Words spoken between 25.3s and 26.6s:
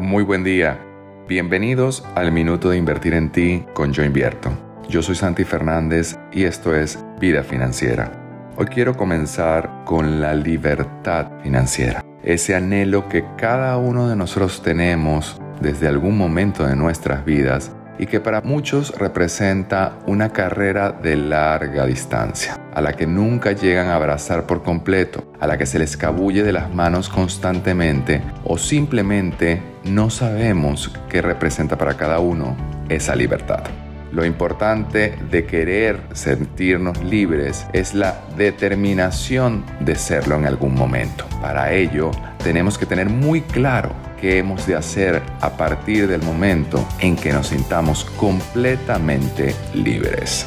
a la que se les escabulle de